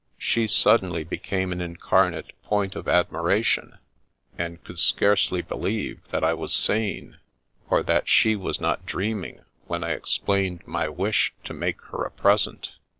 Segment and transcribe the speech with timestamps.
[0.17, 3.77] She sud denly became an incarnate point of admiration,
[4.35, 7.17] and could scarcely believe that I was sane,
[7.69, 12.09] or that she was not dreaming when I explained my wish to make her a
[12.09, 12.77] present.